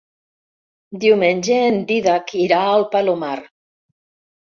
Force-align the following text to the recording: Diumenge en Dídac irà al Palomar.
Diumenge 1.01 1.57
en 1.65 1.77
Dídac 1.91 2.33
irà 2.45 2.63
al 2.71 2.87
Palomar. 2.95 3.35